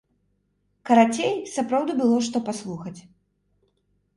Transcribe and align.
Карацей, 0.89 1.29
сапраўды 1.57 1.91
было 2.01 2.17
што 2.29 2.37
паслухаць. 2.49 2.97